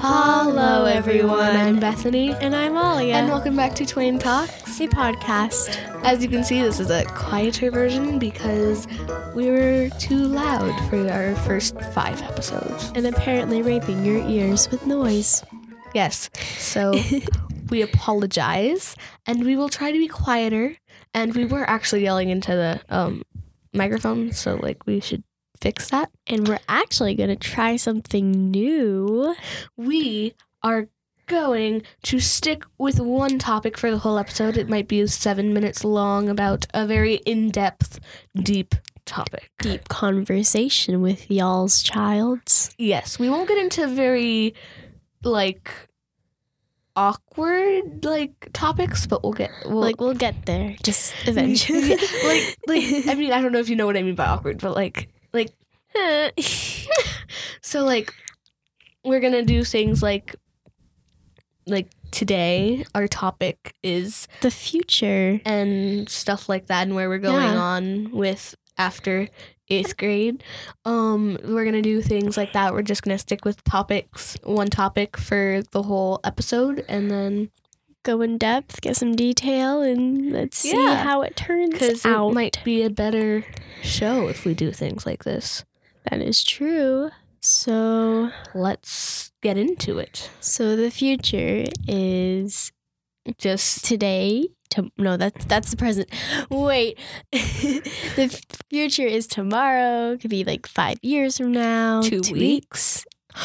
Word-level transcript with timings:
Hello, 0.00 0.86
everyone. 0.86 1.54
I'm 1.54 1.78
Bethany, 1.78 2.32
And 2.40 2.56
I'm 2.56 2.74
Alia. 2.76 3.14
and 3.16 3.28
welcome 3.28 3.54
back 3.54 3.74
to 3.74 3.84
Twain 3.84 4.18
Talks. 4.18 4.80
a 4.80 4.88
podcast. 4.88 5.76
As 6.02 6.22
you 6.22 6.30
can 6.30 6.42
see, 6.42 6.62
this 6.62 6.80
is 6.80 6.90
a 6.90 7.04
quieter 7.04 7.70
version 7.70 8.18
because 8.18 8.86
we 9.34 9.50
were 9.50 9.90
too 9.98 10.16
loud 10.16 10.74
for 10.88 11.06
our 11.10 11.36
first 11.36 11.78
five 11.92 12.22
episodes. 12.22 12.90
And 12.94 13.06
apparently 13.06 13.60
raping 13.60 14.06
your 14.06 14.26
ears 14.26 14.70
with 14.70 14.86
noise. 14.86 15.44
Yes, 15.92 16.30
so 16.56 16.98
we 17.68 17.82
apologize, 17.82 18.96
and 19.26 19.44
we 19.44 19.56
will 19.56 19.68
try 19.68 19.92
to 19.92 19.98
be 19.98 20.08
quieter. 20.08 20.76
And 21.14 21.34
we 21.34 21.44
were 21.44 21.68
actually 21.68 22.02
yelling 22.04 22.30
into 22.30 22.52
the 22.52 22.80
um, 22.88 23.22
microphone, 23.72 24.32
so 24.32 24.56
like 24.56 24.86
we 24.86 25.00
should 25.00 25.24
fix 25.60 25.90
that. 25.90 26.10
And 26.26 26.46
we're 26.48 26.60
actually 26.68 27.14
going 27.14 27.30
to 27.30 27.36
try 27.36 27.76
something 27.76 28.50
new. 28.50 29.34
we 29.76 30.34
are 30.62 30.88
going 31.26 31.82
to 32.02 32.20
stick 32.20 32.64
with 32.78 33.00
one 33.00 33.38
topic 33.38 33.78
for 33.78 33.90
the 33.90 33.98
whole 33.98 34.18
episode. 34.18 34.56
It 34.56 34.68
might 34.68 34.88
be 34.88 35.06
seven 35.06 35.54
minutes 35.54 35.84
long 35.84 36.28
about 36.28 36.66
a 36.74 36.86
very 36.86 37.14
in 37.24 37.50
depth, 37.50 38.00
deep 38.34 38.74
topic. 39.04 39.50
Deep 39.60 39.88
conversation 39.88 41.00
with 41.00 41.30
y'all's 41.30 41.82
childs. 41.82 42.74
Yes, 42.76 43.18
we 43.18 43.30
won't 43.30 43.48
get 43.48 43.58
into 43.58 43.86
very 43.86 44.54
like 45.22 45.70
awkward 46.96 48.04
like 48.04 48.50
topics, 48.52 49.06
but 49.06 49.22
we'll 49.22 49.32
get 49.32 49.50
we'll, 49.64 49.80
like, 49.80 50.00
we'll 50.00 50.14
get 50.14 50.46
there 50.46 50.76
just 50.82 51.14
eventually. 51.26 51.90
Yeah, 51.90 51.96
like 52.24 52.56
like 52.66 53.08
I 53.08 53.14
mean 53.14 53.32
I 53.32 53.40
don't 53.42 53.52
know 53.52 53.58
if 53.60 53.68
you 53.68 53.76
know 53.76 53.86
what 53.86 53.96
I 53.96 54.02
mean 54.02 54.14
by 54.14 54.26
awkward, 54.26 54.60
but 54.60 54.74
like 54.74 55.08
like 55.32 55.50
so 57.62 57.84
like 57.84 58.14
we're 59.04 59.20
gonna 59.20 59.44
do 59.44 59.64
things 59.64 60.02
like 60.02 60.34
like 61.66 61.88
today 62.10 62.84
our 62.94 63.06
topic 63.08 63.74
is 63.82 64.28
the 64.40 64.50
future. 64.50 65.40
and 65.44 66.08
stuff 66.08 66.48
like 66.48 66.66
that 66.66 66.82
and 66.82 66.94
where 66.94 67.08
we're 67.08 67.18
going 67.18 67.52
Yeah. 67.52 67.58
on 67.60 68.10
with 68.12 68.54
after 68.78 69.28
eighth 69.70 69.96
grade 69.96 70.42
um 70.84 71.38
we're 71.44 71.64
gonna 71.64 71.80
do 71.82 72.02
things 72.02 72.36
like 72.36 72.52
that 72.52 72.72
we're 72.72 72.82
just 72.82 73.02
gonna 73.02 73.16
stick 73.18 73.44
with 73.44 73.62
topics 73.64 74.36
one 74.42 74.68
topic 74.68 75.16
for 75.16 75.62
the 75.70 75.82
whole 75.84 76.20
episode 76.24 76.84
and 76.88 77.10
then 77.10 77.50
Go 78.04 78.20
in 78.20 78.36
depth, 78.36 78.80
get 78.80 78.96
some 78.96 79.14
detail, 79.14 79.80
and 79.80 80.32
let's 80.32 80.58
see 80.58 80.72
Yeah. 80.76 81.04
how 81.04 81.22
it 81.22 81.36
turns 81.36 81.70
because 81.70 82.04
out. 82.04 82.30
it 82.30 82.34
might 82.34 82.58
be 82.64 82.82
a 82.82 82.90
better 82.90 83.44
show 83.80 84.26
if 84.26 84.44
we 84.44 84.54
do 84.54 84.72
things 84.72 85.06
like 85.06 85.22
this 85.22 85.64
that 86.10 86.20
is 86.20 86.42
true. 86.42 87.10
So, 87.38 88.30
let's 88.56 89.30
get 89.40 89.56
into 89.56 90.00
it 90.00 90.30
so 90.40 90.74
the 90.74 90.90
future 90.90 91.64
is 91.86 92.72
just 93.38 93.84
today 93.84 94.48
to, 94.70 94.90
no 94.96 95.16
that's 95.16 95.44
that's 95.44 95.70
the 95.70 95.76
present. 95.76 96.08
Wait 96.50 96.98
the 97.32 98.42
future 98.70 99.06
is 99.06 99.26
tomorrow. 99.26 100.16
Could 100.16 100.30
be 100.30 100.44
like 100.44 100.66
five 100.66 100.98
years 101.02 101.36
from 101.36 101.52
now 101.52 102.02
two, 102.02 102.22
weeks? 102.32 103.04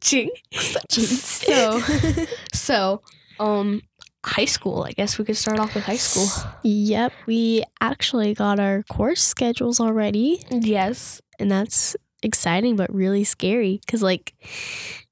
Jinx 0.00 0.76
Jinx. 0.90 1.46
so 1.46 1.80
so 2.52 3.02
um 3.40 3.80
high 4.24 4.44
school 4.44 4.84
i 4.84 4.92
guess 4.92 5.18
we 5.18 5.24
could 5.24 5.36
start 5.36 5.58
off 5.58 5.74
with 5.74 5.84
high 5.84 5.96
school. 5.96 6.28
Yep 6.62 7.12
we 7.26 7.64
actually 7.80 8.34
got 8.34 8.58
our 8.60 8.82
course 8.84 9.22
schedules 9.22 9.80
already. 9.80 10.42
Yes. 10.50 11.20
And 11.38 11.50
that's 11.50 11.96
exciting 12.22 12.76
but 12.76 12.92
really 12.94 13.24
scary 13.24 13.80
because 13.84 14.02
like 14.02 14.34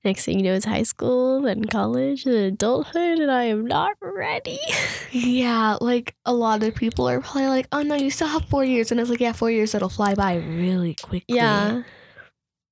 next 0.04 0.24
thing 0.24 0.38
you 0.38 0.44
know 0.44 0.54
it's 0.54 0.64
high 0.64 0.82
school 0.82 1.42
then 1.42 1.64
college 1.64 2.24
then 2.24 2.34
adulthood 2.52 3.18
and 3.18 3.30
i 3.30 3.44
am 3.44 3.66
not 3.66 3.92
ready 4.00 4.58
Yeah, 5.12 5.76
like 5.80 6.14
a 6.24 6.32
lot 6.32 6.62
of 6.62 6.74
people 6.76 7.08
are 7.08 7.20
probably 7.20 7.48
like, 7.48 7.66
"Oh 7.72 7.82
no, 7.82 7.96
you 7.96 8.10
still 8.10 8.28
have 8.28 8.44
four 8.44 8.64
years," 8.64 8.92
and 8.92 9.00
it's 9.00 9.10
like, 9.10 9.20
"Yeah, 9.20 9.32
four 9.32 9.50
years 9.50 9.72
that'll 9.72 9.88
fly 9.88 10.14
by 10.14 10.36
really 10.36 10.94
quickly." 10.94 11.34
Yeah. 11.34 11.82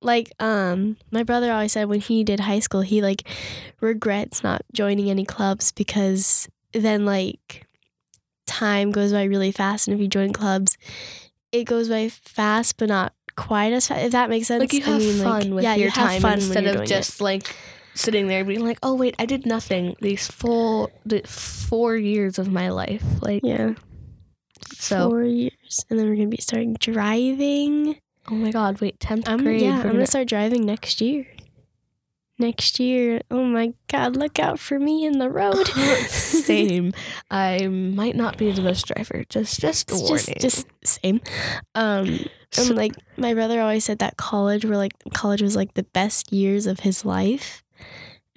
Like 0.01 0.31
um 0.39 0.95
my 1.11 1.23
brother 1.23 1.51
always 1.51 1.73
said 1.73 1.89
when 1.89 1.99
he 1.99 2.23
did 2.23 2.39
high 2.39 2.59
school 2.59 2.79
he 2.79 3.01
like 3.01 3.27
regrets 3.81 4.41
not 4.41 4.61
joining 4.71 5.09
any 5.09 5.25
clubs 5.25 5.73
because 5.73 6.47
then 6.71 7.03
like 7.03 7.67
time 8.47 8.91
goes 8.91 9.11
by 9.11 9.23
really 9.25 9.51
fast 9.51 9.87
and 9.89 9.95
if 9.95 10.01
you 10.01 10.07
join 10.07 10.31
clubs 10.31 10.77
it 11.51 11.65
goes 11.65 11.89
by 11.89 12.07
fast 12.07 12.77
but 12.77 12.87
not 12.87 13.11
quite 13.39 13.73
as 13.73 13.89
if 13.91 14.11
that 14.11 14.29
makes 14.29 14.47
sense. 14.47 14.59
like 14.59 14.73
you 14.73 14.83
I 14.83 14.89
have 14.89 14.99
mean, 14.99 15.19
like, 15.19 15.43
fun 15.43 15.55
with 15.55 15.63
yeah, 15.63 15.75
your 15.75 15.85
you 15.87 15.91
time 15.91 16.23
instead 16.25 16.65
of 16.65 16.73
doing 16.73 16.83
it. 16.83 16.87
just 16.87 17.21
like 17.21 17.55
sitting 17.95 18.27
there 18.27 18.43
being 18.45 18.63
like, 18.63 18.79
"Oh 18.83 18.95
wait, 18.95 19.15
I 19.19 19.25
did 19.25 19.45
nothing 19.45 19.95
these 20.01 20.27
full 20.27 20.91
the 21.05 21.21
four 21.25 21.95
years 21.95 22.37
of 22.39 22.51
my 22.51 22.69
life." 22.69 23.03
Like 23.21 23.41
yeah. 23.43 23.73
so. 24.73 25.09
Four 25.09 25.23
years. 25.23 25.85
And 25.89 25.97
then 25.99 26.07
we're 26.09 26.15
gonna 26.15 26.27
be 26.27 26.37
starting 26.41 26.75
driving. 26.79 27.97
Oh 28.29 28.35
my 28.35 28.51
God! 28.51 28.79
Wait, 28.81 28.99
tenth 28.99 29.27
I'm 29.27 29.39
grade. 29.43 29.61
yeah, 29.61 29.71
I'm 29.77 29.81
gonna 29.81 29.93
gonna- 29.93 30.07
start 30.07 30.27
driving 30.27 30.65
next 30.65 31.01
year. 31.01 31.25
Next 32.41 32.79
year. 32.79 33.21
Oh 33.29 33.43
my 33.43 33.73
god, 33.89 34.15
look 34.15 34.39
out 34.39 34.59
for 34.59 34.79
me 34.79 35.05
in 35.05 35.19
the 35.19 35.29
road. 35.29 35.67
Same. 36.07 36.93
I 37.31 37.67
might 37.67 38.15
not 38.15 38.37
be 38.37 38.49
the 38.51 38.61
best 38.61 38.85
driver. 38.87 39.25
Just, 39.27 39.59
just 39.59 39.91
a 39.91 39.95
warning. 39.95 40.37
just 40.39 40.39
just 40.39 40.67
same. 40.83 41.19
Um 41.75 42.25
So- 42.51 42.67
and 42.67 42.75
like 42.77 42.93
my 43.17 43.33
brother 43.33 43.59
always 43.61 43.83
said 43.83 43.99
that 43.99 44.15
college 44.15 44.63
were 44.63 44.77
like 44.77 44.93
college 45.13 45.41
was 45.41 45.55
like 45.57 45.73
the 45.73 45.83
best 45.83 46.31
years 46.31 46.65
of 46.65 46.79
his 46.79 47.03
life. 47.03 47.61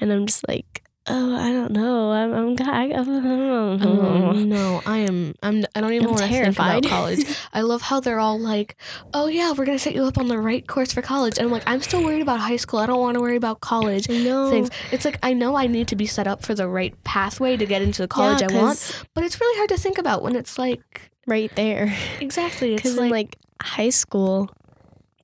And 0.00 0.12
I'm 0.12 0.26
just 0.26 0.46
like, 0.48 0.81
oh, 1.06 1.36
I 1.36 1.52
don't 1.52 1.72
know. 1.72 2.10
I'm 2.12 2.32
I'm, 2.32 2.68
I, 2.68 2.84
I 2.84 2.88
don't 2.88 3.08
Oh 3.08 3.76
know. 3.76 4.30
Um, 4.30 4.48
no, 4.48 4.82
I 4.86 4.98
am. 4.98 5.34
I'm. 5.42 5.64
I 5.74 5.80
don't 5.80 5.92
even 5.92 6.06
I'm 6.06 6.12
want 6.14 6.24
to 6.24 6.28
think 6.28 6.46
about 6.56 6.84
college. 6.84 7.24
I 7.52 7.62
love 7.62 7.82
how 7.82 8.00
they're 8.00 8.18
all 8.20 8.38
like, 8.38 8.76
"Oh 9.12 9.26
yeah, 9.26 9.52
we're 9.52 9.64
gonna 9.64 9.78
set 9.78 9.94
you 9.94 10.04
up 10.04 10.18
on 10.18 10.28
the 10.28 10.38
right 10.38 10.66
course 10.66 10.92
for 10.92 11.02
college," 11.02 11.38
and 11.38 11.46
I'm 11.46 11.52
like, 11.52 11.64
I'm 11.66 11.82
still 11.82 12.02
worried 12.04 12.22
about 12.22 12.40
high 12.40 12.56
school. 12.56 12.78
I 12.78 12.86
don't 12.86 13.00
want 13.00 13.16
to 13.16 13.20
worry 13.20 13.36
about 13.36 13.60
college 13.60 14.08
I 14.10 14.22
know. 14.22 14.50
things. 14.50 14.70
It's 14.92 15.04
like 15.04 15.18
I 15.22 15.32
know 15.32 15.56
I 15.56 15.66
need 15.66 15.88
to 15.88 15.96
be 15.96 16.06
set 16.06 16.26
up 16.26 16.42
for 16.42 16.54
the 16.54 16.68
right 16.68 16.94
pathway 17.04 17.56
to 17.56 17.66
get 17.66 17.82
into 17.82 18.02
the 18.02 18.08
college 18.08 18.40
Yeah, 18.40 18.48
I 18.50 18.62
want, 18.62 19.04
but 19.14 19.24
it's 19.24 19.40
really 19.40 19.56
hard 19.58 19.68
to 19.70 19.78
think 19.78 19.98
about 19.98 20.22
when 20.22 20.36
it's 20.36 20.58
like 20.58 21.10
right 21.26 21.54
there. 21.56 21.94
exactly. 22.20 22.74
It's 22.74 22.82
Because 22.82 22.96
like, 22.96 23.04
in 23.06 23.10
like 23.10 23.36
high 23.62 23.90
school, 23.90 24.50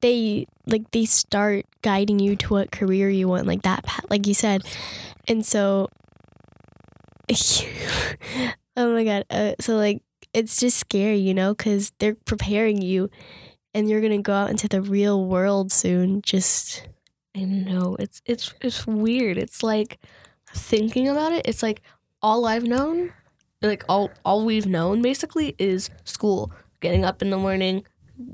they 0.00 0.46
like 0.66 0.90
they 0.92 1.04
start 1.04 1.66
guiding 1.82 2.18
you 2.18 2.36
to 2.36 2.48
what 2.48 2.70
career 2.70 3.08
you 3.08 3.28
want, 3.28 3.46
like 3.46 3.62
that, 3.62 3.84
path, 3.84 4.04
like 4.10 4.26
you 4.26 4.34
said, 4.34 4.62
and 5.28 5.44
so. 5.44 5.88
oh 8.76 8.94
my 8.94 9.04
god! 9.04 9.24
Uh, 9.30 9.52
so 9.60 9.76
like 9.76 10.02
it's 10.32 10.58
just 10.58 10.78
scary, 10.78 11.18
you 11.18 11.34
know, 11.34 11.54
because 11.54 11.92
they're 11.98 12.14
preparing 12.14 12.80
you, 12.82 13.10
and 13.74 13.88
you're 13.88 14.00
gonna 14.00 14.22
go 14.22 14.32
out 14.32 14.50
into 14.50 14.68
the 14.68 14.80
real 14.80 15.24
world 15.24 15.70
soon. 15.70 16.22
Just 16.22 16.88
I 17.36 17.44
know 17.44 17.96
it's 17.98 18.22
it's 18.26 18.54
it's 18.60 18.86
weird. 18.86 19.38
It's 19.38 19.62
like 19.62 19.98
thinking 20.54 21.08
about 21.08 21.32
it. 21.32 21.46
It's 21.46 21.62
like 21.62 21.82
all 22.22 22.46
I've 22.46 22.64
known, 22.64 23.12
like 23.62 23.84
all 23.88 24.10
all 24.24 24.44
we've 24.44 24.66
known 24.66 25.02
basically 25.02 25.54
is 25.58 25.90
school. 26.04 26.52
Getting 26.80 27.04
up 27.04 27.22
in 27.22 27.30
the 27.30 27.36
morning, 27.36 27.84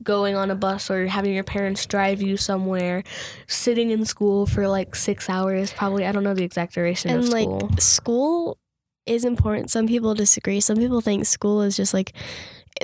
going 0.03 0.35
on 0.35 0.51
a 0.51 0.55
bus 0.55 0.91
or 0.91 1.07
having 1.07 1.35
your 1.35 1.45
parents 1.45 1.85
drive 1.87 2.23
you 2.23 2.37
somewhere, 2.37 3.03
sitting 3.47 3.91
in 3.91 4.05
school 4.05 4.47
for 4.47 4.67
like 4.69 4.95
six 4.95 5.29
hours. 5.29 5.73
Probably 5.73 6.07
I 6.07 6.13
don't 6.13 6.25
know 6.25 6.35
the 6.35 6.45
exact 6.45 6.75
duration 6.75 7.11
and 7.11 7.25
of 7.25 7.29
like 7.29 7.45
school. 7.45 7.71
school 7.79 8.59
is 9.07 9.25
important. 9.25 9.71
Some 9.71 9.87
people 9.87 10.15
disagree. 10.15 10.61
Some 10.61 10.77
people 10.79 11.01
think 11.01 11.27
school 11.27 11.63
is 11.63 11.77
just 11.77 11.93
like 11.93 12.13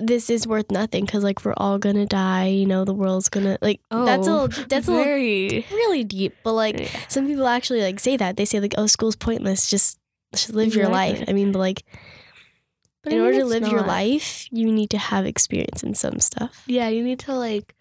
this 0.00 0.30
is 0.30 0.46
worth 0.46 0.70
nothing 0.70 1.04
because 1.04 1.24
like 1.24 1.44
we're 1.44 1.54
all 1.56 1.78
gonna 1.78 2.06
die. 2.06 2.46
You 2.46 2.66
know, 2.66 2.84
the 2.84 2.94
world's 2.94 3.28
gonna 3.28 3.58
like 3.60 3.80
that's 3.90 4.26
a 4.26 4.30
Oh, 4.30 4.44
little, 4.44 4.66
that's 4.68 4.86
a 4.86 4.90
little 4.90 5.04
very 5.04 5.66
really 5.70 6.04
deep. 6.04 6.34
But 6.44 6.52
like 6.52 6.78
Yeah. 6.78 6.88
some 7.08 7.26
people 7.26 7.46
actually 7.46 7.82
like 7.82 7.98
say 7.98 8.16
that 8.16 8.36
they 8.36 8.44
say 8.44 8.60
like 8.60 8.74
oh 8.78 8.86
school's 8.86 9.16
pointless. 9.16 9.68
Just 9.70 9.98
just 10.32 10.54
live 10.54 10.74
your 10.76 10.88
life. 10.88 11.24
I 11.26 11.32
mean, 11.32 11.50
but 11.50 11.58
like 11.58 11.82
But 13.02 13.12
I 13.12 13.16
in 13.16 13.22
mean, 13.22 13.26
order 13.26 13.38
to 13.40 13.44
live 13.46 13.66
your 13.68 13.82
life, 13.82 14.46
you 14.52 14.70
need 14.70 14.90
to 14.90 14.98
have 14.98 15.24
experience 15.26 15.82
in 15.82 15.94
some 15.94 16.20
stuff. 16.20 16.62
Yeah, 16.66 16.88
you 16.88 17.02
need 17.02 17.18
to 17.20 17.34
like 17.34 17.74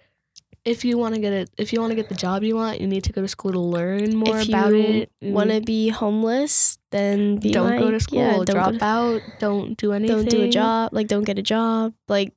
if 0.65 0.83
you 0.83 0.97
want 0.97 1.15
to 1.15 1.21
get 1.21 1.31
it 1.33 1.49
if 1.57 1.71
you 1.73 1.79
want 1.79 1.91
to 1.91 1.95
get 1.95 2.09
the 2.09 2.15
job 2.15 2.43
you 2.43 2.55
want, 2.55 2.79
you 2.81 2.87
need 2.87 3.03
to 3.05 3.13
go 3.13 3.21
to 3.21 3.27
school 3.27 3.51
to 3.51 3.59
learn 3.59 4.15
more 4.15 4.39
if 4.39 4.49
about 4.49 4.71
you 4.71 4.77
it. 4.79 5.11
want 5.21 5.49
to 5.51 5.61
be 5.61 5.89
homeless, 5.89 6.77
then 6.91 7.37
be 7.37 7.51
don't 7.51 7.79
go 7.79 7.91
to 7.91 7.99
school, 7.99 8.19
yeah, 8.19 8.33
don't 8.33 8.49
drop 8.49 8.73
to- 8.73 8.83
out, 8.83 9.21
don't 9.39 9.77
do 9.77 9.93
anything. 9.93 10.17
don't 10.17 10.29
do 10.29 10.43
a 10.43 10.49
job 10.49 10.89
like 10.93 11.07
don't 11.07 11.23
get 11.23 11.39
a 11.39 11.41
job 11.41 11.93
like 12.07 12.33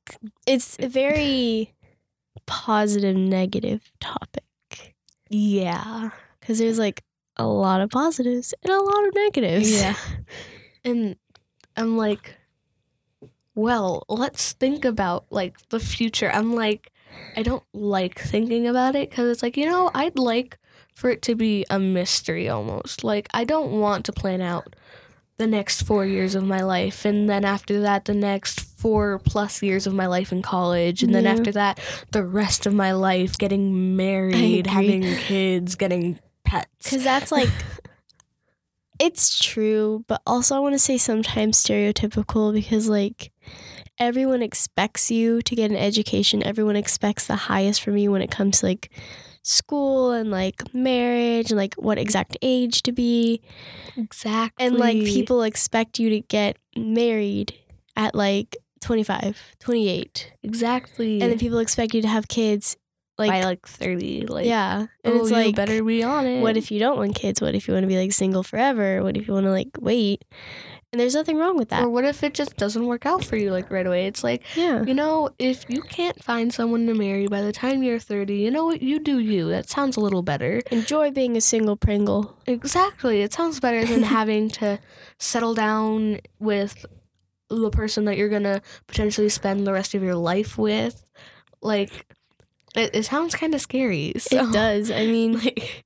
it's 0.47 0.77
a 0.81 0.89
very 0.89 1.73
positive 2.47 3.17
negative 3.17 3.81
topic 4.01 4.95
Yeah. 5.29 6.11
because 6.41 6.59
there's 6.59 6.79
like 6.79 7.03
a 7.37 7.47
lot 7.47 7.81
of 7.81 7.91
positives 7.91 8.55
and 8.63 8.73
a 8.73 8.81
lot 8.81 9.07
of 9.09 9.15
negatives 9.15 9.71
Yeah. 9.71 9.95
And 10.85 11.17
I'm 11.77 11.97
like, 11.97 12.37
well, 13.55 14.05
let's 14.09 14.53
think 14.53 14.85
about 14.85 15.27
like 15.31 15.57
the 15.69 15.81
future. 15.81 16.31
I'm 16.31 16.55
like, 16.55 16.91
I 17.37 17.43
don't 17.43 17.65
like 17.73 18.19
thinking 18.19 18.67
about 18.67 18.97
it 18.97 19.11
because 19.11 19.29
it's 19.31 19.43
like 19.43 19.57
you 19.57 19.67
know 19.67 19.91
I'd 19.95 20.19
like 20.19 20.59
for 20.95 21.11
it 21.11 21.23
to 21.23 21.35
be 21.35 21.65
a 21.71 21.79
mystery 21.79 22.49
almost. 22.49 23.05
Like 23.05 23.29
I 23.35 23.45
don't 23.45 23.73
want 23.73 24.05
to 24.07 24.13
plan 24.13 24.41
out 24.41 24.75
the 25.39 25.47
next 25.47 25.83
four 25.83 26.05
years 26.07 26.35
of 26.35 26.45
my 26.45 26.61
life 26.61 27.05
and 27.05 27.29
then 27.29 27.45
after 27.45 27.81
that 27.81 28.05
the 28.05 28.15
next 28.15 28.61
four 28.61 29.19
plus 29.19 29.63
years 29.63 29.87
of 29.87 29.95
my 29.95 30.07
life 30.07 30.31
in 30.31 30.43
college 30.43 31.03
and 31.03 31.13
then 31.13 31.27
after 31.27 31.51
that 31.51 31.81
the 32.13 32.23
rest 32.23 32.67
of 32.67 32.75
my 32.75 32.93
life 32.93 33.37
getting 33.39 33.97
married 33.97 34.67
having 34.69 35.03
kids 35.03 35.75
getting 35.75 36.19
pets 36.45 36.69
Because 36.85 37.03
that's 37.03 37.33
like, 37.33 37.49
it's 39.03 39.39
true, 39.39 40.05
but 40.07 40.23
also 40.27 40.55
I 40.55 40.61
want 40.61 40.75
to 40.75 40.79
say 40.79 40.97
sometimes 40.97 41.63
stereotypical 41.63 42.53
because, 42.53 42.89
like, 42.89 43.33
everyone 43.99 44.43
expects 44.43 45.11
you 45.11 45.43
to 45.43 45.57
get 45.57 45.71
an 45.73 45.77
education. 45.77 46.43
Everyone 46.43 46.77
expects 46.77 47.27
the 47.27 47.35
highest 47.35 47.83
from 47.83 47.97
you 47.97 48.13
when 48.13 48.23
it 48.23 48.31
comes 48.31 48.61
to, 48.61 48.67
like, 48.67 48.91
school 49.43 50.13
and, 50.13 50.31
like, 50.31 50.73
marriage 50.73 51.51
and, 51.51 51.59
like, 51.59 51.75
what 51.75 51.99
exact 51.99 52.37
age 52.43 52.83
to 52.83 52.93
be. 52.93 53.43
exactly 53.97 54.67
And, 54.67 54.79
like, 54.79 54.99
people 54.99 55.43
expect 55.43 55.99
you 55.99 56.09
to 56.11 56.21
get 56.21 56.57
married 56.77 57.55
at, 57.97 58.15
like, 58.15 58.57
25, 58.81 59.57
28. 59.59 60.33
exactly 60.45 61.21
And 61.21 61.31
then 61.31 61.39
people 61.39 61.59
expect 61.59 61.93
you 61.95 62.03
to 62.03 62.09
have 62.09 62.29
kids, 62.29 62.77
like, 63.29 63.43
by 63.43 63.45
like 63.45 63.67
30 63.67 64.27
like 64.27 64.47
yeah. 64.47 64.87
And 65.05 65.15
oh, 65.15 65.21
it's 65.21 65.31
like, 65.31 65.57
better 65.57 65.83
be 65.83 66.03
on 66.03 66.27
it 66.27 66.41
what 66.43 66.57
if 66.57 66.71
you 66.71 66.79
don't 66.79 66.97
want 66.97 67.15
kids? 67.15 67.41
What 67.41 67.55
if 67.55 67.67
you 67.69 67.75
want 67.75 67.85
to 67.85 67.89
be 67.89 67.99
like 67.99 68.13
single 68.13 68.43
forever? 68.43 69.03
What 69.03 69.17
if 69.17 69.27
you 69.27 69.35
want 69.35 69.47
to 69.47 69.51
like 69.51 69.71
wait? 69.81 70.25
And 70.93 71.01
there's 71.01 71.15
nothing 71.15 71.39
wrong 71.39 71.57
with 71.57 71.71
that. 71.71 71.85
or 71.85 71.89
what 71.89 72.05
if 72.05 72.23
it 72.23 72.35
just 72.35 72.57
doesn't 72.59 72.87
work 72.87 73.07
out 73.07 73.25
for 73.25 73.37
you 73.37 73.51
like 73.51 73.71
right 73.71 73.87
away 73.87 74.07
it's 74.07 74.23
like 74.23 74.43
yeah. 74.57 74.85
You 74.85 74.93
know, 74.93 75.31
if 75.39 75.65
you 75.69 75.81
can't 75.81 76.23
find 76.23 76.53
someone 76.53 76.87
to 76.87 76.95
marry 76.95 77.29
by 77.29 77.41
the 77.41 77.53
time 77.53 77.83
you're 77.83 77.99
30, 77.99 78.35
you 78.35 78.51
know 78.51 78.67
what? 78.67 78.83
You 78.83 78.99
do 78.99 79.19
you. 79.19 79.49
That 79.49 79.69
sounds 79.71 79.97
a 79.97 80.01
little 80.01 80.23
better. 80.23 80.61
Enjoy 80.71 81.11
being 81.11 81.37
a 81.37 81.41
single 81.41 81.77
Pringle. 81.77 82.37
Exactly. 82.47 83.23
It 83.23 83.33
sounds 83.33 83.59
better 83.59 83.85
than 83.87 84.03
having 84.19 84.51
to 84.51 84.79
settle 85.19 85.55
down 85.55 86.21
with 86.39 86.85
the 87.61 87.71
person 87.71 88.05
that 88.07 88.17
you're 88.17 88.29
going 88.29 88.43
to 88.43 88.63
potentially 88.87 89.29
spend 89.29 89.67
the 89.67 89.73
rest 89.73 89.95
of 89.95 90.03
your 90.03 90.15
life 90.15 90.59
with. 90.59 91.05
Like, 91.61 92.15
it, 92.77 92.91
it 92.95 93.05
sounds 93.05 93.35
kind 93.35 93.55
of 93.55 93.61
scary. 93.61 94.13
So, 94.19 94.49
It 94.49 94.53
does. 94.53 94.91
I 94.91 95.07
mean, 95.07 95.33
Like, 95.45 95.85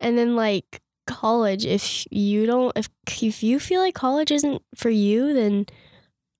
and 0.00 0.16
then 0.16 0.34
like 0.36 0.80
college, 1.06 1.66
if 1.66 2.06
you 2.10 2.46
don't, 2.46 2.76
if 2.76 2.88
if 3.22 3.42
you 3.42 3.60
feel 3.60 3.80
like 3.80 3.94
college 3.94 4.30
isn't 4.30 4.62
for 4.74 4.90
you, 4.90 5.34
then 5.34 5.66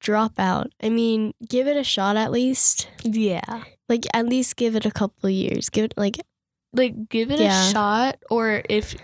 drop 0.01 0.39
out. 0.39 0.73
I 0.83 0.89
mean, 0.89 1.35
give 1.49 1.67
it 1.67 1.77
a 1.77 1.85
shot 1.85 2.17
at 2.17 2.31
least. 2.33 2.89
yeah. 3.03 3.65
Like 3.89 4.07
at 4.15 4.27
least 4.27 4.57
give 4.57 4.77
it 4.77 4.87
a 4.87 4.91
couple 4.91 5.27
of 5.29 5.33
years. 5.33 5.69
Give 5.69 5.85
it 5.85 5.95
like 5.97 6.17
Like, 6.73 7.09
give 7.09 7.31
it 7.31 7.41
Yeah. 7.41 7.69
a 7.69 7.71
shot, 7.73 8.19
or 8.31 8.63
if. 8.69 8.95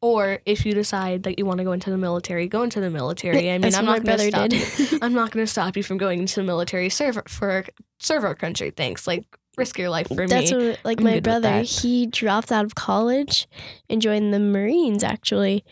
Or 0.00 0.38
if 0.44 0.66
you 0.66 0.74
decide 0.74 1.22
that 1.22 1.38
you 1.38 1.46
want 1.46 1.58
to 1.58 1.64
go 1.64 1.72
into 1.72 1.88
the 1.90 1.96
military, 1.96 2.46
go 2.46 2.62
into 2.62 2.78
the 2.78 2.90
military. 2.90 3.50
I 3.52 3.56
mean, 3.58 3.74
I'm 3.78 3.86
not 3.86 4.04
going 4.04 4.18
to 4.18 4.28
stop 4.28 4.52
you. 4.52 4.98
I'm 5.00 5.14
not 5.14 5.30
going 5.30 5.44
to 5.46 5.50
stop 5.50 5.76
you 5.78 5.82
from 5.82 5.96
going 5.96 6.20
into 6.20 6.36
the 6.36 6.42
military. 6.44 6.90
Serve 6.90 7.22
for 7.26 7.64
serve 7.98 8.22
our 8.22 8.34
country. 8.34 8.70
Thanks. 8.70 9.06
Like 9.06 9.24
risk 9.56 9.78
your 9.78 9.90
life 9.90 10.08
for 10.08 10.26
That's 10.26 10.50
me. 10.52 10.68
what 10.70 10.78
like 10.84 10.98
I'm 11.00 11.04
my 11.04 11.20
brother. 11.20 11.62
He 11.62 12.06
dropped 12.06 12.50
out 12.52 12.64
of 12.64 12.74
college 12.74 13.46
and 13.88 14.00
joined 14.02 14.32
the 14.34 14.40
Marines 14.40 15.04
actually, 15.04 15.64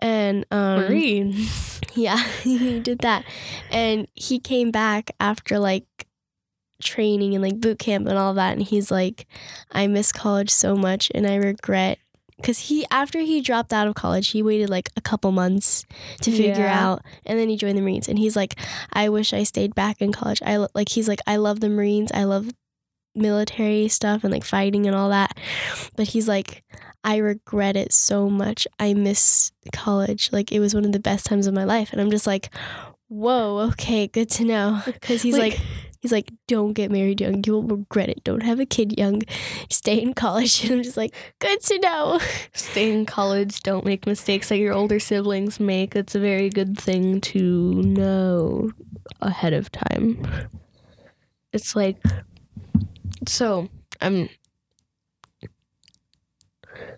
and 0.00 0.44
um, 0.50 0.80
Marines. 0.80 1.80
Yeah, 1.94 2.16
he 2.42 2.80
did 2.80 3.00
that. 3.00 3.24
And 3.70 4.08
he 4.14 4.38
came 4.38 4.70
back 4.70 5.10
after 5.20 5.58
like 5.58 5.84
training 6.82 7.34
and 7.34 7.42
like 7.44 7.60
boot 7.60 7.78
camp 7.78 8.06
and 8.08 8.16
all 8.16 8.32
that. 8.34 8.52
And 8.54 8.62
he's 8.62 8.90
like, 8.90 9.26
I 9.70 9.86
miss 9.86 10.10
college 10.10 10.48
so 10.48 10.74
much 10.74 11.10
and 11.14 11.26
I 11.26 11.36
regret. 11.36 11.98
Because 12.38 12.58
he, 12.58 12.86
after 12.90 13.20
he 13.20 13.40
dropped 13.42 13.72
out 13.74 13.86
of 13.86 13.94
college, 13.94 14.28
he 14.28 14.42
waited 14.42 14.68
like 14.70 14.88
a 14.96 15.00
couple 15.00 15.30
months 15.32 15.84
to 16.22 16.30
figure 16.32 16.64
Yeah. 16.64 16.86
out. 16.92 17.02
And 17.26 17.38
then 17.38 17.48
he 17.50 17.56
joined 17.56 17.76
the 17.76 17.82
Marines. 17.82 18.08
And 18.08 18.18
he's 18.18 18.34
like, 18.36 18.56
I 18.92 19.10
wish 19.10 19.32
I 19.34 19.42
stayed 19.44 19.74
back 19.76 20.00
in 20.00 20.12
college. 20.12 20.40
I 20.44 20.66
like, 20.74 20.88
he's 20.88 21.08
like, 21.08 21.20
I 21.26 21.36
love 21.36 21.60
the 21.60 21.68
Marines. 21.68 22.10
I 22.12 22.24
love 22.24 22.48
military 23.14 23.88
stuff 23.88 24.24
and 24.24 24.32
like 24.32 24.44
fighting 24.44 24.86
and 24.86 24.96
all 24.96 25.10
that. 25.10 25.38
But 25.96 26.08
he's 26.08 26.28
like, 26.28 26.64
I 27.04 27.16
regret 27.16 27.76
it 27.76 27.92
so 27.92 28.28
much. 28.28 28.66
I 28.78 28.94
miss 28.94 29.52
college. 29.72 30.30
Like 30.32 30.52
it 30.52 30.60
was 30.60 30.74
one 30.74 30.84
of 30.84 30.92
the 30.92 31.00
best 31.00 31.26
times 31.26 31.46
of 31.46 31.54
my 31.54 31.64
life. 31.64 31.92
And 31.92 32.00
I'm 32.00 32.10
just 32.10 32.26
like, 32.26 32.50
whoa, 33.08 33.58
okay, 33.70 34.06
good 34.06 34.30
to 34.30 34.44
know. 34.44 34.80
Because 34.86 35.22
he's 35.22 35.36
like, 35.36 35.58
he's 36.00 36.12
like, 36.12 36.30
don't 36.46 36.72
get 36.72 36.90
married 36.90 37.20
young. 37.20 37.42
You 37.44 37.54
will 37.54 37.62
regret 37.62 38.08
it. 38.08 38.24
Don't 38.24 38.42
have 38.42 38.60
a 38.60 38.66
kid 38.66 38.98
young. 38.98 39.22
Stay 39.68 40.00
in 40.00 40.14
college. 40.14 40.64
And 40.64 40.72
I'm 40.72 40.82
just 40.82 40.96
like, 40.96 41.14
good 41.40 41.60
to 41.60 41.78
know. 41.80 42.20
stay 42.54 42.92
in 42.92 43.04
college. 43.04 43.62
Don't 43.62 43.84
make 43.84 44.06
mistakes 44.06 44.48
that 44.48 44.58
your 44.58 44.72
older 44.72 45.00
siblings 45.00 45.58
make. 45.58 45.96
It's 45.96 46.14
a 46.14 46.20
very 46.20 46.50
good 46.50 46.78
thing 46.78 47.20
to 47.20 47.82
know 47.82 48.70
ahead 49.20 49.52
of 49.52 49.70
time. 49.72 50.26
It's 51.52 51.76
like 51.76 51.98
so 53.26 53.68
I'm 54.00 54.28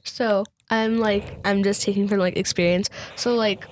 so 0.03 0.45
I'm 0.71 0.99
like 0.99 1.39
I'm 1.45 1.63
just 1.63 1.83
taking 1.83 2.09
from 2.09 2.19
like 2.19 2.37
experience. 2.37 2.91
So 3.17 3.35
like 3.35 3.67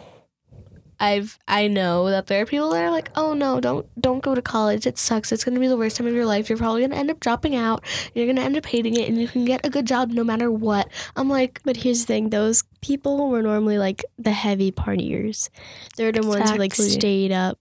I've 1.03 1.37
I 1.49 1.67
know 1.67 2.11
that 2.11 2.29
there 2.29 2.41
are 2.43 2.47
people 2.47 2.71
that 2.71 2.85
are 2.85 2.91
like, 2.91 3.11
oh 3.17 3.35
no, 3.35 3.61
don't 3.61 3.87
don't 4.01 4.23
go 4.23 4.37
to 4.37 4.43
college. 4.43 4.87
It 4.87 4.99
sucks. 4.99 5.33
It's 5.33 5.43
gonna 5.43 5.59
be 5.59 5.67
the 5.67 5.77
worst 5.77 5.97
time 5.97 6.07
of 6.07 6.15
your 6.15 6.27
life. 6.27 6.49
You're 6.49 6.59
probably 6.59 6.83
gonna 6.83 6.95
end 6.95 7.11
up 7.11 7.19
dropping 7.19 7.57
out. 7.57 7.83
You're 8.15 8.27
gonna 8.27 8.43
end 8.43 8.57
up 8.57 8.65
hating 8.65 8.95
it, 8.95 9.09
and 9.09 9.21
you 9.21 9.27
can 9.27 9.45
get 9.45 9.67
a 9.67 9.71
good 9.71 9.85
job 9.85 10.11
no 10.11 10.23
matter 10.23 10.51
what. 10.51 10.89
I'm 11.17 11.29
like, 11.29 11.61
But 11.65 11.77
here's 11.77 12.03
the 12.03 12.07
thing 12.07 12.31
those 12.31 12.63
people 12.83 13.29
were 13.31 13.43
normally 13.43 13.79
like 13.79 14.05
the 14.17 14.31
heavy 14.31 14.71
partiers. 14.71 15.49
They're 15.97 16.13
the 16.13 16.25
ones 16.25 16.51
who 16.51 16.57
like 16.57 16.75
stayed 16.75 17.33
up. 17.33 17.59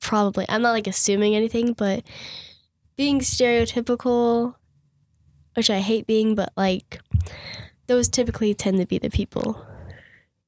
Probably. 0.00 0.46
I'm 0.48 0.62
not 0.62 0.72
like 0.72 0.86
assuming 0.86 1.36
anything, 1.36 1.74
but 1.74 2.02
being 2.98 3.20
stereotypical, 3.20 4.54
which 5.54 5.70
I 5.70 5.80
hate 5.80 6.06
being, 6.06 6.34
but 6.34 6.52
like 6.54 7.00
those 7.86 8.10
typically 8.10 8.52
tend 8.52 8.76
to 8.78 8.86
be 8.86 8.98
the 8.98 9.08
people 9.08 9.64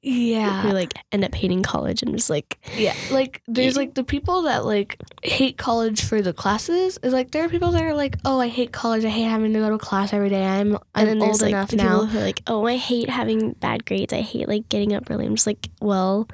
yeah, 0.03 0.63
who 0.63 0.71
like 0.71 0.95
end 1.13 1.25
up 1.25 1.35
hating 1.35 1.63
college 1.63 2.03
and 2.03 2.17
just 2.17 2.31
like 2.31 2.59
yeah. 2.75 2.95
Like 3.11 3.43
there's 3.47 3.77
like 3.77 3.93
the 3.95 4.05
people 4.05 4.43
that 4.43 4.65
like 4.65 4.97
hate 5.23 5.59
college 5.59 6.03
for 6.03 6.23
the 6.23 6.33
classes. 6.33 6.99
Is 7.03 7.13
like 7.13 7.33
there 7.33 7.45
are 7.45 7.51
people 7.51 7.73
that 7.73 7.83
are 7.83 7.95
like, 7.95 8.17
oh, 8.25 8.41
I 8.41 8.49
hate 8.49 8.73
college. 8.73 9.05
I 9.05 9.11
hate 9.11 9.25
having 9.25 9.53
to 9.53 9.59
go 9.59 9.69
to 9.69 9.79
class 9.79 10.15
every 10.15 10.31
day. 10.31 10.45
I'm 10.45 10.73
and 10.73 10.81
I'm 10.95 11.07
then 11.07 11.19
old 11.19 11.29
there's 11.29 11.43
like 11.43 11.51
enough 11.51 11.73
now. 11.75 12.07
who 12.07 12.19
are 12.19 12.23
like, 12.23 12.43
oh, 12.47 12.67
I 12.67 12.77
hate 12.77 13.11
having 13.11 13.53
bad 13.53 13.85
grades. 13.85 14.15
I 14.15 14.23
hate 14.23 14.49
like 14.49 14.71
getting 14.71 14.95
up 14.95 15.11
early. 15.11 15.27
I'm 15.27 15.35
just 15.35 15.47
like, 15.47 15.69
well, 15.83 16.29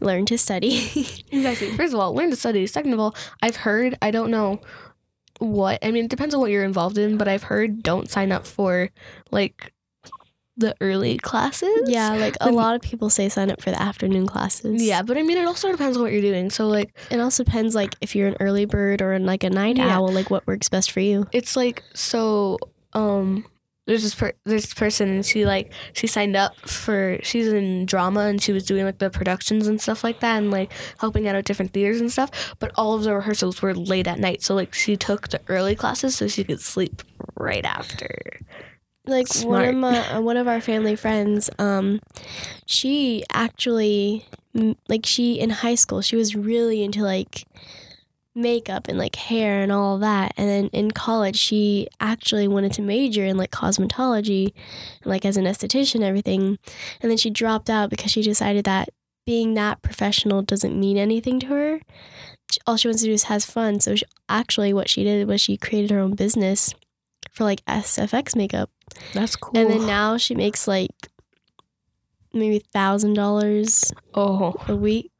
learn 0.00 0.26
to 0.26 0.36
study. 0.36 1.06
Exactly. 1.32 1.74
First 1.76 1.94
of 1.94 2.00
all, 2.00 2.14
learn 2.14 2.28
to 2.28 2.36
study. 2.36 2.66
Second 2.66 2.92
of 2.92 3.00
all, 3.00 3.16
I've 3.40 3.56
heard, 3.56 3.96
I 4.02 4.10
don't 4.10 4.30
know 4.30 4.60
what, 5.42 5.78
I 5.84 5.90
mean, 5.90 6.04
it 6.04 6.10
depends 6.10 6.34
on 6.34 6.40
what 6.40 6.50
you're 6.50 6.64
involved 6.64 6.98
in, 6.98 7.16
but 7.16 7.28
I've 7.28 7.42
heard 7.44 7.82
don't 7.82 8.08
sign 8.10 8.32
up 8.32 8.46
for 8.46 8.90
like 9.30 9.72
the 10.56 10.74
early 10.80 11.16
classes. 11.18 11.88
yeah, 11.88 12.14
like 12.14 12.36
a 12.40 12.50
lot 12.50 12.74
of 12.74 12.82
people 12.82 13.08
say 13.10 13.28
sign 13.28 13.50
up 13.50 13.60
for 13.62 13.70
the 13.70 13.80
afternoon 13.80 14.26
classes. 14.26 14.82
Yeah, 14.82 15.02
but 15.02 15.16
I 15.16 15.22
mean, 15.22 15.38
it 15.38 15.46
also 15.46 15.70
depends 15.70 15.96
on 15.96 16.02
what 16.02 16.12
you're 16.12 16.20
doing. 16.20 16.50
So, 16.50 16.68
like, 16.68 16.94
It 17.10 17.20
also 17.20 17.42
depends 17.42 17.74
like 17.74 17.94
if 18.02 18.14
you're 18.14 18.28
an 18.28 18.36
early 18.38 18.66
bird 18.66 19.00
or 19.02 19.14
in 19.14 19.24
like 19.24 19.44
a 19.44 19.50
night 19.50 19.78
Yeah. 19.78 19.96
owl, 19.96 20.12
like 20.12 20.30
what 20.30 20.46
works 20.46 20.68
best 20.68 20.90
for 20.92 21.00
you. 21.00 21.26
it's 21.32 21.56
like, 21.56 21.82
so, 21.94 22.58
um, 22.92 23.46
there's 23.86 24.02
this 24.02 24.14
per- 24.14 24.32
there's 24.44 24.62
this 24.62 24.74
person 24.74 25.08
and 25.08 25.26
she 25.26 25.44
like 25.44 25.72
she 25.92 26.06
signed 26.06 26.36
up 26.36 26.56
for 26.60 27.18
she's 27.22 27.48
in 27.48 27.84
drama 27.84 28.20
and 28.20 28.40
she 28.40 28.52
was 28.52 28.64
doing 28.64 28.84
like 28.84 28.98
the 28.98 29.10
productions 29.10 29.66
and 29.66 29.80
stuff 29.80 30.04
like 30.04 30.20
that 30.20 30.36
and 30.38 30.50
like 30.50 30.72
helping 30.98 31.26
out 31.26 31.34
at 31.34 31.44
different 31.44 31.72
theaters 31.72 32.00
and 32.00 32.12
stuff 32.12 32.54
but 32.60 32.70
all 32.76 32.94
of 32.94 33.02
the 33.02 33.14
rehearsals 33.14 33.60
were 33.60 33.74
late 33.74 34.06
at 34.06 34.20
night 34.20 34.40
so 34.40 34.54
like 34.54 34.72
she 34.72 34.96
took 34.96 35.28
the 35.28 35.40
early 35.48 35.74
classes 35.74 36.14
so 36.14 36.28
she 36.28 36.44
could 36.44 36.60
sleep 36.60 37.02
right 37.36 37.64
after. 37.64 38.08
Like 39.04 39.26
one 39.42 39.64
of 39.64 39.74
my 39.74 40.12
uh, 40.12 40.20
one 40.20 40.36
of 40.36 40.46
our 40.46 40.60
family 40.60 40.94
friends, 40.94 41.50
um, 41.58 42.00
she 42.66 43.24
actually 43.32 44.24
like 44.88 45.04
she 45.04 45.40
in 45.40 45.50
high 45.50 45.74
school 45.74 46.02
she 46.02 46.14
was 46.14 46.36
really 46.36 46.82
into 46.82 47.02
like 47.02 47.44
makeup 48.34 48.88
and 48.88 48.98
like 48.98 49.16
hair 49.16 49.62
and 49.62 49.70
all 49.72 49.98
that, 49.98 50.32
and 50.36 50.48
then 50.48 50.66
in 50.68 50.90
college 50.90 51.36
she 51.36 51.88
actually 52.00 52.48
wanted 52.48 52.72
to 52.72 52.82
major 52.82 53.24
in 53.24 53.36
like 53.36 53.50
cosmetology, 53.50 54.52
like 55.04 55.24
as 55.24 55.36
an 55.36 55.44
esthetician 55.44 55.96
and 55.96 56.04
everything, 56.04 56.58
and 57.00 57.10
then 57.10 57.18
she 57.18 57.30
dropped 57.30 57.68
out 57.68 57.90
because 57.90 58.10
she 58.10 58.22
decided 58.22 58.64
that 58.64 58.88
being 59.26 59.54
that 59.54 59.82
professional 59.82 60.42
doesn't 60.42 60.78
mean 60.78 60.96
anything 60.96 61.38
to 61.40 61.46
her. 61.46 61.80
All 62.66 62.76
she 62.76 62.88
wants 62.88 63.02
to 63.02 63.08
do 63.08 63.12
is 63.12 63.24
has 63.24 63.46
fun. 63.46 63.80
So 63.80 63.94
she, 63.94 64.04
actually, 64.28 64.72
what 64.72 64.88
she 64.88 65.04
did 65.04 65.26
was 65.28 65.40
she 65.40 65.56
created 65.56 65.90
her 65.90 66.00
own 66.00 66.14
business 66.14 66.74
for 67.30 67.44
like 67.44 67.64
SFX 67.66 68.36
makeup. 68.36 68.70
that's 69.14 69.36
cool 69.36 69.58
And 69.58 69.70
then 69.70 69.86
now 69.86 70.16
she 70.16 70.34
makes 70.34 70.68
like 70.68 70.90
maybe 72.32 72.58
thousand 72.72 73.14
dollars 73.14 73.92
oh 74.14 74.54
a 74.68 74.76
week. 74.76 75.10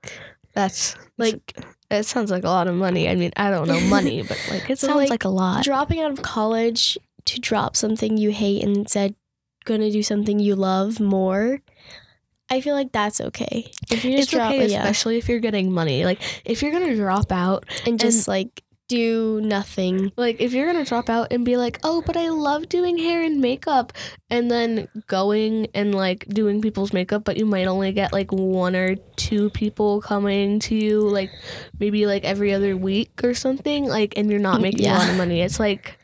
that's 0.54 0.96
Like 1.16 1.56
It 1.92 2.06
sounds 2.06 2.30
like 2.30 2.44
a 2.44 2.48
lot 2.48 2.68
of 2.68 2.74
money. 2.74 3.08
I 3.08 3.14
mean, 3.14 3.32
I 3.36 3.50
don't 3.50 3.68
know 3.68 3.80
money, 3.80 4.22
but 4.28 4.38
like 4.50 4.68
it 4.70 4.78
So, 4.78 4.88
sounds 4.88 4.98
like, 4.98 5.10
like, 5.10 5.24
a 5.24 5.28
lot. 5.28 5.64
Dropping 5.64 6.00
out 6.00 6.10
of 6.10 6.22
college 6.22 6.98
to 7.26 7.40
drop 7.40 7.76
something 7.76 8.16
you 8.16 8.30
hate 8.30 8.62
and 8.62 8.76
instead 8.76 9.14
gonna 9.64 9.90
do 9.90 10.02
something 10.02 10.38
you 10.38 10.54
love 10.56 10.98
more. 11.00 11.60
I 12.50 12.60
feel 12.60 12.74
like 12.74 12.92
that's 12.92 13.20
okay. 13.20 13.70
If 13.90 14.04
you 14.04 14.12
just 14.16 14.24
It's 14.24 14.32
drop 14.32 14.52
okay, 14.52 14.66
yeah, 14.66 14.80
especially 14.80 15.16
if 15.16 15.28
you're 15.28 15.40
getting 15.40 15.72
money. 15.72 16.04
Like 16.04 16.20
if 16.44 16.62
you're 16.62 16.72
gonna 16.72 16.96
drop 16.96 17.32
out, 17.32 17.64
and 17.86 17.98
just 17.98 18.28
like 18.28 18.61
do 18.92 19.40
nothing. 19.40 20.12
like 20.16 20.38
if 20.40 20.52
you're 20.52 20.66
gonna 20.66 20.84
drop 20.84 21.08
out 21.08 21.32
and 21.32 21.44
be 21.44 21.56
like, 21.56 21.78
oh, 21.82 22.02
but 22.04 22.16
I 22.16 22.28
love 22.28 22.68
doing 22.68 22.98
hair 22.98 23.22
and 23.22 23.40
makeup, 23.40 23.92
and 24.28 24.50
then 24.50 24.88
going 25.06 25.68
and 25.74 25.94
like 25.94 26.26
doing 26.28 26.60
people's 26.60 26.92
makeup, 26.92 27.24
but 27.24 27.38
you 27.38 27.46
might 27.46 27.66
only 27.66 27.92
get 27.92 28.12
like 28.12 28.30
one 28.30 28.76
or 28.76 28.96
two 29.16 29.48
people 29.50 30.02
coming 30.02 30.58
to 30.60 30.74
you, 30.74 31.00
like 31.00 31.30
maybe 31.80 32.04
like 32.06 32.24
every 32.24 32.52
other 32.52 32.76
week 32.76 33.24
or 33.24 33.32
something, 33.32 33.86
like, 33.86 34.12
and 34.18 34.30
you're 34.30 34.38
not 34.38 34.58
mm, 34.58 34.62
making 34.62 34.86
a 34.86 34.94
lot 34.94 35.08
of 35.08 35.16
money. 35.16 35.40
It's 35.40 35.58
like 35.58 35.98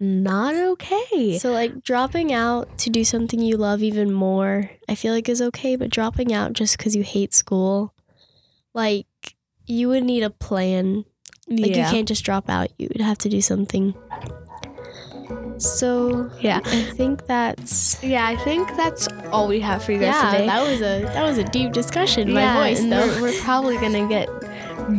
not 0.00 0.56
okay. 0.56 1.38
So 1.38 1.52
like 1.52 1.84
dropping 1.84 2.32
out 2.32 2.78
to 2.78 2.90
do 2.90 3.04
something 3.04 3.40
you 3.40 3.56
love 3.56 3.80
even 3.82 4.12
more, 4.12 4.70
I 4.88 4.96
feel 4.96 5.14
like 5.14 5.28
is 5.28 5.40
okay, 5.40 5.76
but 5.76 5.90
dropping 5.90 6.32
out 6.32 6.52
just 6.52 6.76
because 6.76 6.96
you 6.96 7.04
hate 7.04 7.32
school, 7.32 7.94
like 8.74 9.06
you 9.66 9.88
would 9.88 10.02
need 10.02 10.24
a 10.24 10.30
plan. 10.30 11.04
Like 11.48 11.76
you 11.76 11.82
can't 11.84 12.08
just 12.08 12.24
drop 12.24 12.48
out. 12.48 12.68
You 12.78 12.88
would 12.92 13.00
have 13.02 13.18
to 13.18 13.28
do 13.28 13.40
something. 13.40 13.94
So 15.58 16.30
Yeah. 16.40 16.60
I 16.64 16.82
think 16.82 17.26
that's 17.26 18.02
Yeah, 18.02 18.26
I 18.26 18.36
think 18.36 18.74
that's 18.76 19.08
all 19.30 19.46
we 19.48 19.60
have 19.60 19.82
for 19.84 19.92
you 19.92 19.98
guys 20.00 20.14
yeah. 20.14 20.30
today. 20.32 20.46
That 20.46 20.62
was 20.68 20.80
a 20.80 21.02
that 21.14 21.22
was 21.22 21.38
a 21.38 21.44
deep 21.44 21.72
discussion. 21.72 22.32
My 22.32 22.40
yeah, 22.40 22.62
voice 22.62 22.80
though. 22.82 23.06
We're, 23.20 23.22
we're 23.32 23.40
probably 23.42 23.76
gonna 23.76 24.08
get 24.08 24.28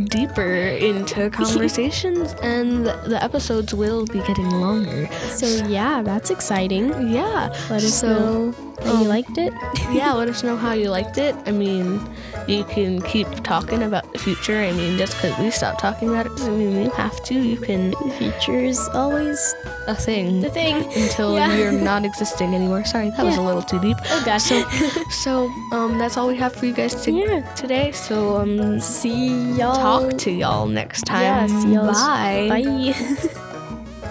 deeper 0.09 0.41
into 0.55 1.29
conversations, 1.41 2.33
and 2.41 2.85
the, 2.87 2.93
the 3.05 3.23
episodes 3.23 3.73
will 3.73 4.05
be 4.05 4.19
getting 4.19 4.49
longer. 4.49 5.07
So 5.29 5.45
yeah, 5.67 6.01
that's 6.01 6.29
exciting. 6.31 6.89
Yeah, 7.09 7.49
Let 7.69 7.83
us 7.83 7.93
So, 7.99 8.07
know 8.07 8.51
how 8.83 8.91
you 8.93 8.97
um, 9.01 9.07
liked 9.07 9.37
it. 9.37 9.53
yeah. 9.91 10.13
Let 10.13 10.27
us 10.29 10.43
know 10.43 10.55
how 10.55 10.73
you 10.73 10.89
liked 10.89 11.17
it. 11.17 11.35
I 11.45 11.51
mean, 11.51 11.99
you 12.47 12.63
can 12.65 13.01
keep 13.01 13.27
talking 13.43 13.83
about 13.83 14.11
the 14.13 14.19
future. 14.19 14.57
I 14.57 14.71
mean, 14.73 14.97
just 14.97 15.13
because 15.15 15.37
we 15.39 15.49
stopped 15.51 15.79
talking 15.79 16.09
about 16.09 16.25
it 16.25 16.29
doesn't 16.29 16.57
mean 16.57 16.83
you 16.83 16.89
have 16.91 17.23
to. 17.25 17.33
You 17.33 17.57
can 17.57 17.91
The 17.91 18.15
future 18.17 18.59
is 18.59 18.79
always 18.93 19.55
a 19.87 19.95
thing 19.95 20.41
the 20.41 20.49
thing. 20.49 20.83
until 20.95 21.35
Yeah. 21.35 21.55
you're 21.55 21.71
not 21.71 22.05
existing 22.05 22.53
anymore. 22.53 22.83
Sorry, 22.85 23.09
that 23.11 23.25
was 23.25 23.37
a 23.37 23.41
little 23.41 23.61
too 23.61 23.79
deep. 23.79 23.97
Oh 24.09 24.23
gosh. 24.25 24.43
So, 24.43 24.63
so 25.09 25.49
um, 25.71 25.97
that's 25.97 26.17
all 26.17 26.27
we 26.27 26.35
have 26.37 26.53
for 26.55 26.65
you 26.65 26.73
guys 26.73 26.95
to, 27.03 27.11
Yeah. 27.11 27.41
today. 27.53 27.91
So 27.91 28.37
um, 28.37 28.79
see 28.79 29.51
y'all. 29.53 29.75
talk 29.75 30.17
to 30.19 30.31
y'all 30.31 30.67
next 30.67 31.05
time. 31.05 31.21
Yeah, 31.49 31.61
see 31.61 31.73
y'all. 31.73 31.91
Bye. 31.91 32.47
Bye. 32.49 32.93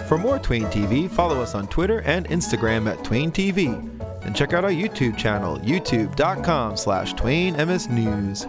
For 0.07 0.19
more 0.19 0.37
Twain 0.37 0.65
TV, 0.65 1.09
follow 1.09 1.41
us 1.41 1.55
on 1.55 1.65
Twitter 1.67 2.01
and 2.01 2.27
Instagram 2.29 2.87
at 2.87 3.03
Twain 3.03 3.31
TV. 3.31 3.94
And 4.25 4.35
check 4.35 4.53
out 4.53 4.63
our 4.63 4.71
YouTube 4.71 5.17
channel, 5.17 5.59
youtube.com 5.59 6.77
slash 6.77 7.13
Twain 7.13 7.53
MS 7.55 7.89
News. 7.89 8.47